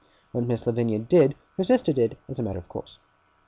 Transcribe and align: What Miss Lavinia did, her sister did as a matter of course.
What 0.31 0.45
Miss 0.47 0.65
Lavinia 0.65 0.97
did, 0.97 1.35
her 1.57 1.63
sister 1.63 1.93
did 1.93 2.17
as 2.27 2.39
a 2.39 2.41
matter 2.41 2.57
of 2.57 2.67
course. 2.67 2.97